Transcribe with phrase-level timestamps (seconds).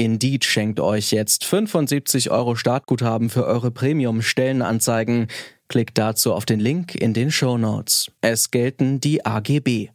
[0.00, 5.26] Indeed schenkt euch jetzt 75 Euro Startguthaben für eure Premium-Stellenanzeigen.
[5.68, 8.10] Klickt dazu auf den Link in den Show Notes.
[8.22, 9.90] Es gelten die AGB.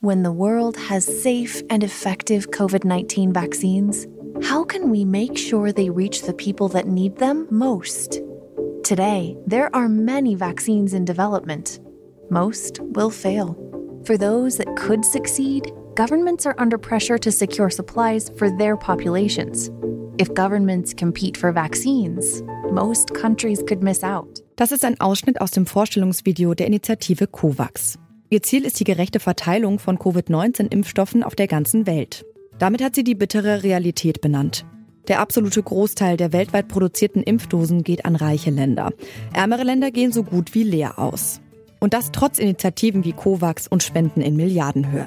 [0.00, 4.06] When the world has safe and effective COVID 19 vaccines,
[4.50, 8.22] how can we make sure they reach the people that need them most?
[8.84, 11.78] Today, there are many vaccines in development.
[12.30, 13.54] Most will fail.
[14.06, 19.70] For those that could succeed, governments are under pressure to secure supplies for their populations.
[20.18, 24.42] If governments compete for vaccines, most countries could miss out.
[24.56, 27.98] Das ist ein Ausschnitt aus dem Vorstellungsvideo der Initiative COVAX.
[28.30, 32.24] Ihr Ziel ist die gerechte Verteilung von Covid-19-Impfstoffen auf der ganzen Welt.
[32.58, 34.64] Damit hat sie die bittere Realität benannt.
[35.08, 38.92] Der absolute Großteil der weltweit produzierten Impfdosen geht an reiche Länder.
[39.32, 41.40] Ärmere Länder gehen so gut wie leer aus.
[41.78, 45.06] Und das trotz Initiativen wie COVAX und Spenden in Milliardenhöhe.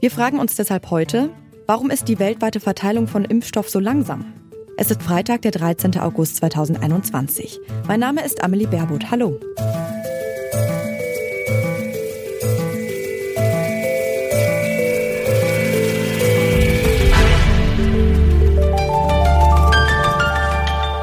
[0.00, 1.30] Wir fragen uns deshalb heute,
[1.66, 4.32] warum ist die weltweite Verteilung von Impfstoff so langsam?
[4.76, 5.98] Es ist Freitag, der 13.
[5.98, 7.58] August 2021.
[7.88, 9.10] Mein Name ist Amelie Berbot.
[9.10, 9.40] Hallo.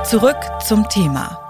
[0.06, 1.45] Zurück zum Thema.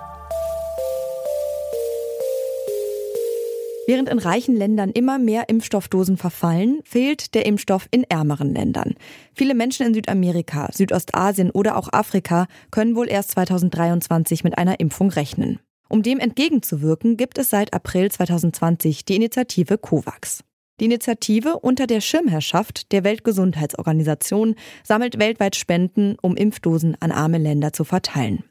[3.88, 8.96] Während in reichen Ländern immer mehr Impfstoffdosen verfallen, fehlt der Impfstoff in ärmeren Ländern.
[9.34, 15.12] Viele Menschen in Südamerika, Südostasien oder auch Afrika können wohl erst 2023 mit einer Impfung
[15.12, 15.60] rechnen.
[15.88, 20.44] Um dem entgegenzuwirken, gibt es seit April 2020 die Initiative COVAX.
[20.80, 27.72] Die Initiative unter der Schirmherrschaft der Weltgesundheitsorganisation sammelt weltweit Spenden, um Impfdosen an arme Länder
[27.72, 28.44] zu verteilen.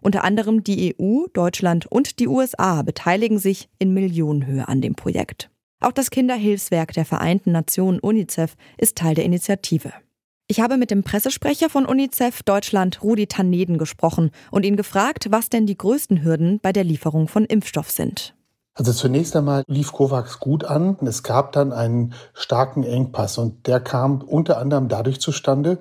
[0.00, 5.50] Unter anderem die EU, Deutschland und die USA beteiligen sich in Millionenhöhe an dem Projekt.
[5.80, 9.92] Auch das Kinderhilfswerk der Vereinten Nationen UNICEF ist Teil der Initiative.
[10.48, 15.50] Ich habe mit dem Pressesprecher von UNICEF Deutschland, Rudi Taneden, gesprochen und ihn gefragt, was
[15.50, 18.34] denn die größten Hürden bei der Lieferung von Impfstoff sind.
[18.78, 20.96] Also zunächst einmal lief COVAX gut an.
[21.04, 25.78] Es gab dann einen starken Engpass und der kam unter anderem dadurch zustande,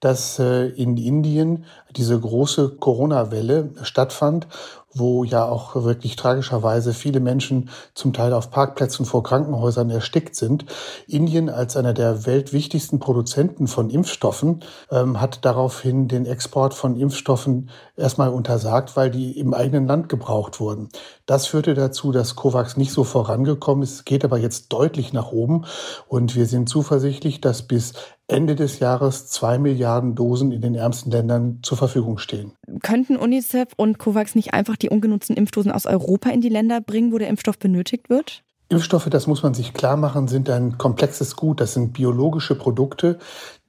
[0.00, 1.64] dass äh, in Indien
[1.96, 4.46] diese große Corona-Welle stattfand
[4.94, 10.64] wo ja auch wirklich tragischerweise viele Menschen zum Teil auf Parkplätzen vor Krankenhäusern erstickt sind.
[11.06, 14.60] Indien als einer der weltwichtigsten Produzenten von Impfstoffen
[14.90, 20.60] ähm, hat daraufhin den Export von Impfstoffen erstmal untersagt, weil die im eigenen Land gebraucht
[20.60, 20.88] wurden.
[21.26, 25.64] Das führte dazu, dass COVAX nicht so vorangekommen ist, geht aber jetzt deutlich nach oben
[26.06, 27.94] und wir sind zuversichtlich, dass bis
[28.26, 32.52] Ende des Jahres zwei Milliarden Dosen in den ärmsten Ländern zur Verfügung stehen.
[32.82, 37.12] Könnten UNICEF und COVAX nicht einfach die ungenutzten Impfdosen aus Europa in die Länder bringen,
[37.12, 38.44] wo der Impfstoff benötigt wird?
[38.70, 41.60] Impfstoffe, das muss man sich klar machen, sind ein komplexes Gut.
[41.60, 43.18] Das sind biologische Produkte,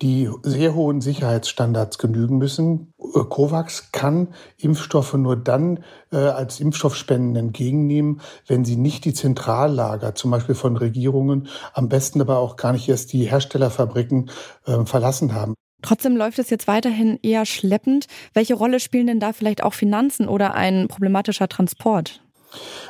[0.02, 2.94] die sehr hohen Sicherheitsstandards genügen müssen.
[3.00, 10.16] Äh, COVAX kann Impfstoffe nur dann äh, als Impfstoffspenden entgegennehmen, wenn sie nicht die Zentrallager,
[10.16, 14.32] zum Beispiel von Regierungen, am besten aber auch gar nicht erst die Herstellerfabriken
[14.66, 15.56] äh, verlassen haben.
[15.86, 18.08] Trotzdem läuft es jetzt weiterhin eher schleppend.
[18.34, 22.22] Welche Rolle spielen denn da vielleicht auch Finanzen oder ein problematischer Transport?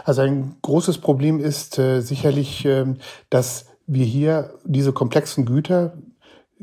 [0.05, 2.85] Also ein großes Problem ist äh, sicherlich, äh,
[3.29, 5.97] dass wir hier diese komplexen Güter,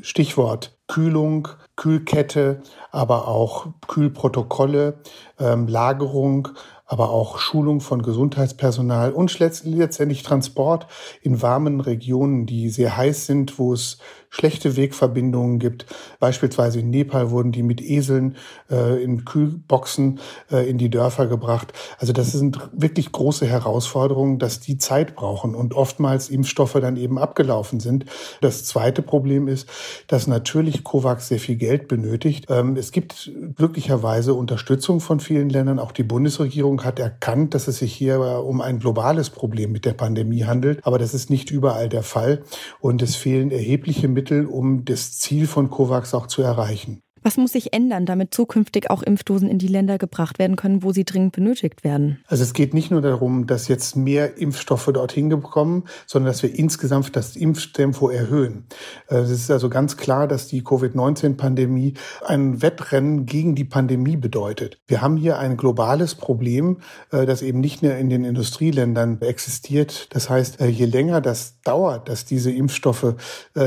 [0.00, 5.00] Stichwort Kühlung, Kühlkette, aber auch Kühlprotokolle,
[5.38, 6.48] ähm, Lagerung,
[6.84, 10.86] aber auch Schulung von Gesundheitspersonal und letztendlich Transport
[11.22, 13.98] in warmen Regionen, die sehr heiß sind, wo es
[14.32, 15.84] schlechte Wegverbindungen gibt.
[16.18, 18.36] Beispielsweise in Nepal wurden die mit Eseln
[18.70, 20.20] äh, in Kühlboxen
[20.50, 21.74] äh, in die Dörfer gebracht.
[21.98, 27.18] Also das sind wirklich große Herausforderungen, dass die Zeit brauchen und oftmals Impfstoffe dann eben
[27.18, 28.06] abgelaufen sind.
[28.40, 29.68] Das zweite Problem ist,
[30.06, 32.46] dass natürlich COVAX sehr viel Geld benötigt.
[32.48, 35.78] Ähm, es gibt glücklicherweise Unterstützung von vielen Ländern.
[35.78, 39.92] Auch die Bundesregierung hat erkannt, dass es sich hier um ein globales Problem mit der
[39.92, 40.80] Pandemie handelt.
[40.86, 42.44] Aber das ist nicht überall der Fall.
[42.80, 47.02] Und es fehlen erhebliche Mittel Mittel, um das Ziel von COVAX auch zu erreichen.
[47.24, 50.92] Was muss sich ändern, damit zukünftig auch Impfdosen in die Länder gebracht werden können, wo
[50.92, 52.18] sie dringend benötigt werden?
[52.26, 56.52] Also es geht nicht nur darum, dass jetzt mehr Impfstoffe dorthin bekommen, sondern dass wir
[56.52, 58.64] insgesamt das Impftempo erhöhen.
[59.08, 61.94] Äh, es ist also ganz klar, dass die Covid-19-Pandemie
[62.26, 64.78] ein Wettrennen gegen die Pandemie bedeutet.
[64.88, 66.78] Wir haben hier ein globales Problem,
[67.12, 70.08] äh, das eben nicht mehr in den Industrieländern existiert.
[70.12, 73.14] Das heißt, äh, je länger das dauert, dass diese Impfstoffe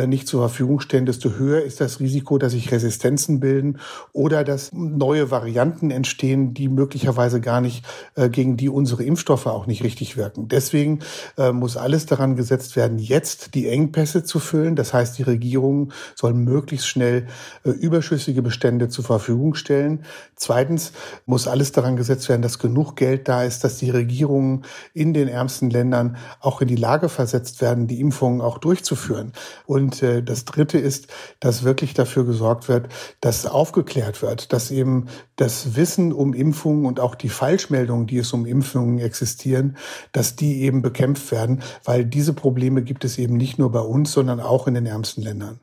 [0.08, 3.78] nicht zur Verfügung stehen, desto höher ist das Risiko, dass sich Resistenzen bilden
[4.12, 9.68] oder dass neue Varianten entstehen, die möglicherweise gar nicht äh, gegen die unsere Impfstoffe auch
[9.68, 10.48] nicht richtig wirken.
[10.48, 11.02] Deswegen
[11.38, 14.76] äh, muss alles daran gesetzt werden, jetzt die Engpässe zu füllen.
[14.76, 17.28] Das heißt, die Regierungen sollen möglichst schnell
[17.64, 20.06] äh, überschüssige Bestände zur Verfügung stellen.
[20.36, 20.92] Zweitens
[21.28, 24.66] muss alles daran gesetzt werden, dass genug Geld da ist, dass die Regierungen
[24.96, 29.34] in den ärmsten Ländern auch in die Lage versetzt werden, die Impfungen auch durchzuführen.
[29.68, 31.08] Und äh, das Dritte ist,
[31.40, 32.88] dass wirklich dafür gesorgt wird,
[33.22, 38.18] dass dass aufgeklärt wird, dass eben das Wissen um Impfungen und auch die Falschmeldungen, die
[38.18, 39.76] es um Impfungen existieren,
[40.14, 44.14] dass die eben bekämpft werden, weil diese Probleme gibt es eben nicht nur bei uns,
[44.14, 45.60] sondern auch in den ärmsten Ländern.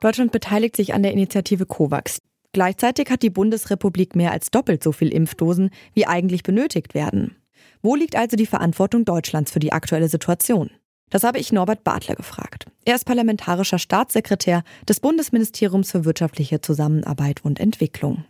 [0.00, 2.18] Deutschland beteiligt sich an der Initiative COVAX.
[2.52, 7.36] Gleichzeitig hat die Bundesrepublik mehr als doppelt so viel Impfdosen, wie eigentlich benötigt werden.
[7.82, 10.70] Wo liegt also die Verantwortung Deutschlands für die aktuelle Situation?
[11.10, 12.66] Das habe ich Norbert Bartler gefragt.
[12.86, 18.24] Er ist parlamentarischer Staatssekretär des Bundesministeriums für wirtschaftliche Zusammenarbeit und Entwicklung.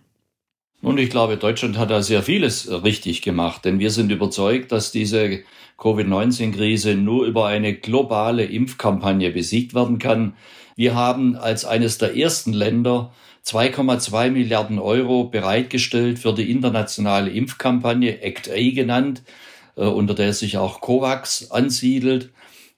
[0.81, 4.93] Und ich glaube, Deutschland hat da sehr vieles richtig gemacht, denn wir sind überzeugt, dass
[4.93, 5.41] diese
[5.79, 10.35] Covid-19-Krise nur über eine globale Impfkampagne besiegt werden kann.
[10.77, 13.13] Wir haben als eines der ersten Länder
[13.45, 19.23] 2,2 Milliarden Euro bereitgestellt für die internationale Impfkampagne, ACT-A genannt,
[19.77, 22.31] äh, unter der sich auch COVAX ansiedelt.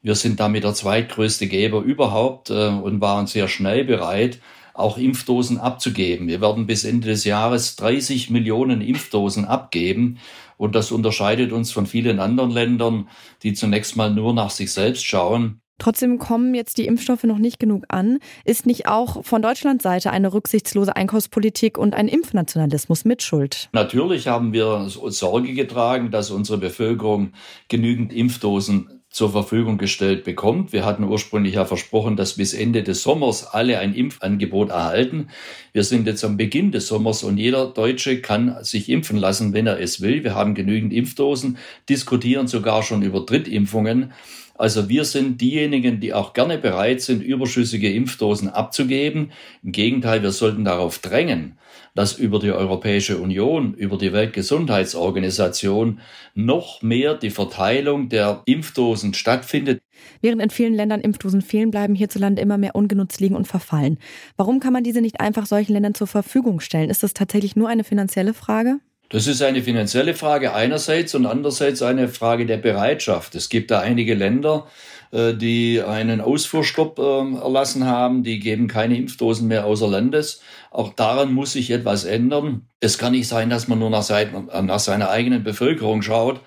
[0.07, 4.39] Wir sind damit der zweitgrößte Geber überhaupt äh, und waren sehr schnell bereit,
[4.73, 6.29] auch Impfdosen abzugeben.
[6.29, 10.19] Wir werden bis Ende des Jahres 30 Millionen Impfdosen abgeben.
[10.59, 13.09] Und das unterscheidet uns von vielen anderen Ländern,
[13.43, 15.61] die zunächst mal nur nach sich selbst schauen.
[15.79, 18.19] Trotzdem kommen jetzt die Impfstoffe noch nicht genug an.
[18.45, 23.71] Ist nicht auch von Deutschlands Seite eine rücksichtslose Einkaufspolitik und ein Impfnationalismus mitschuld?
[23.73, 27.33] Natürlich haben wir Sorge getragen, dass unsere Bevölkerung
[27.69, 30.75] genügend Impfdosen zur Verfügung gestellt bekommt.
[30.75, 35.29] Wir hatten ursprünglich ja versprochen, dass bis Ende des Sommers alle ein Impfangebot erhalten.
[35.73, 39.67] Wir sind jetzt am Beginn des Sommers und jeder Deutsche kann sich impfen lassen, wenn
[39.67, 40.23] er es will.
[40.23, 41.57] Wir haben genügend Impfdosen,
[41.89, 44.13] diskutieren sogar schon über Drittimpfungen.
[44.59, 49.33] Also wir sind diejenigen, die auch gerne bereit sind, überschüssige Impfdosen abzugeben.
[49.63, 51.59] Im Gegenteil, wir sollten darauf drängen,
[51.95, 56.01] dass über die Europäische Union, über die Weltgesundheitsorganisation
[56.35, 59.81] noch mehr die Verteilung der Impfdosen stattfindet.
[60.21, 63.99] Während in vielen Ländern Impfdosen fehlen, bleiben hierzulande immer mehr ungenutzt liegen und verfallen.
[64.37, 66.91] Warum kann man diese nicht einfach solchen Ländern zur Verfügung stellen?
[66.91, 68.79] Ist das tatsächlich nur eine finanzielle Frage?
[69.09, 73.37] Das ist eine finanzielle Frage einerseits und andererseits eine Frage der Bereitschaft.
[73.37, 74.67] Es gibt da einige Länder,
[75.13, 80.41] äh, die einen Ausfuhrstopp ähm, erlassen haben, die geben keine Impfdosen mehr außer Landes.
[80.73, 82.63] Auch daran muss sich etwas ändern.
[82.81, 86.41] Es kann nicht sein, dass man nur nach, seiner eigenen Bevölkerung schaut,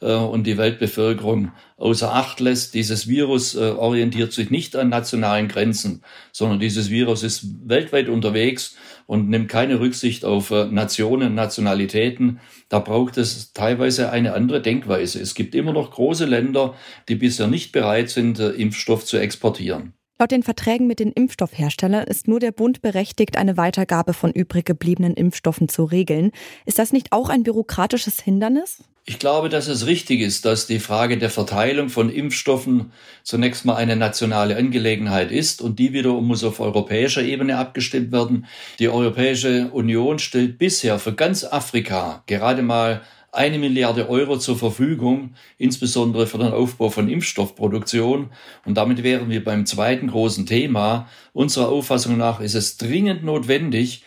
[0.00, 2.74] äh, und die Weltbevölkerung außer Acht lässt.
[2.74, 6.02] Dieses Virus äh, orientiert sich nicht an nationalen Grenzen,
[6.32, 12.40] sondern dieses Virus ist weltweit unterwegs und nimmt keine Rücksicht auf äh, Nationen, Nationalitäten.
[12.68, 15.20] Da braucht es teilweise eine andere Denkweise.
[15.20, 16.74] Es gibt immer noch große Länder,
[17.08, 19.92] die bisher nicht bereit sind, Impfstoff zu exportieren.
[20.18, 24.64] Laut den Verträgen mit den Impfstoffherstellern ist nur der Bund berechtigt, eine Weitergabe von übrig
[24.64, 26.30] gebliebenen Impfstoffen zu regeln.
[26.64, 28.82] Ist das nicht auch ein bürokratisches Hindernis?
[29.08, 32.90] Ich glaube, dass es richtig ist, dass die Frage der Verteilung von Impfstoffen
[33.22, 38.46] zunächst mal eine nationale Angelegenheit ist und die wiederum muss auf europäischer Ebene abgestimmt werden.
[38.80, 45.34] Die Europäische Union stellt bisher für ganz Afrika gerade mal eine Milliarde Euro zur Verfügung,
[45.56, 48.30] insbesondere für den Aufbau von Impfstoffproduktion.
[48.64, 51.08] Und damit wären wir beim zweiten großen Thema.
[51.32, 54.02] Unserer Auffassung nach ist es dringend notwendig,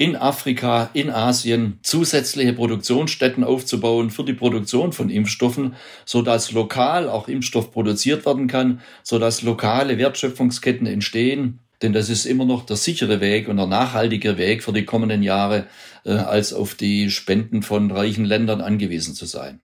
[0.00, 5.74] in Afrika, in Asien zusätzliche Produktionsstätten aufzubauen für die Produktion von Impfstoffen,
[6.06, 11.58] so dass lokal auch Impfstoff produziert werden kann, so dass lokale Wertschöpfungsketten entstehen.
[11.82, 15.22] Denn das ist immer noch der sichere Weg und der nachhaltige Weg für die kommenden
[15.22, 15.66] Jahre,
[16.06, 19.60] äh, als auf die Spenden von reichen Ländern angewiesen zu sein.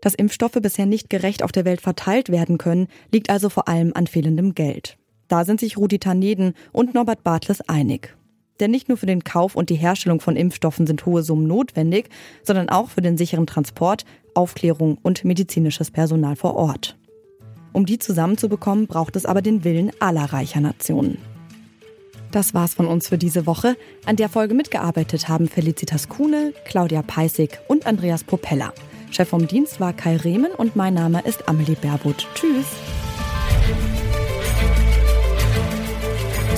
[0.00, 3.90] Dass Impfstoffe bisher nicht gerecht auf der Welt verteilt werden können, liegt also vor allem
[3.92, 4.98] an fehlendem Geld.
[5.28, 8.16] Da sind sich Rudi Taneden und Norbert Bartles einig.
[8.60, 12.08] Denn nicht nur für den Kauf und die Herstellung von Impfstoffen sind hohe Summen notwendig,
[12.42, 14.04] sondern auch für den sicheren Transport,
[14.34, 16.96] Aufklärung und medizinisches Personal vor Ort.
[17.72, 21.18] Um die zusammenzubekommen, braucht es aber den Willen aller reicher Nationen.
[22.30, 23.76] Das war's von uns für diese Woche.
[24.06, 28.72] An der Folge mitgearbeitet haben Felicitas Kuhne, Claudia Peissig und Andreas Propeller.
[29.10, 32.26] Chef vom Dienst war Kai Rehmen und mein Name ist Amelie Baerbutt.
[32.34, 32.66] Tschüss.